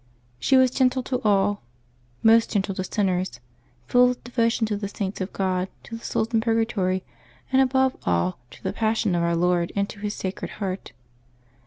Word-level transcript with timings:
She 0.39 0.57
was 0.57 0.71
gentle 0.71 1.03
to 1.03 1.21
all, 1.21 1.61
most 2.23 2.49
gentle 2.51 2.73
to 2.73 2.83
sinners; 2.83 3.39
filled 3.87 4.09
with 4.09 4.23
devotion 4.23 4.65
to 4.65 4.75
the 4.75 4.87
Saints 4.87 5.21
of 5.21 5.31
God, 5.31 5.67
to 5.83 5.95
the 5.95 6.03
souls 6.03 6.33
in 6.33 6.41
purgator}^, 6.41 7.03
and 7.51 7.61
above 7.61 7.95
all 8.03 8.39
to 8.49 8.63
the 8.63 8.73
Passion 8.73 9.13
of 9.13 9.21
Our 9.21 9.35
Lord 9.35 9.71
and 9.75 9.87
to 9.89 9.99
His 9.99 10.15
Sacred 10.15 10.53
Heart. 10.57 10.93